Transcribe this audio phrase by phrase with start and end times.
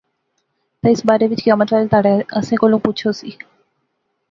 [0.81, 3.31] تہ اس بارے وچ قیامت والے تہاڑے آنسیں کولا پچھ ہوسی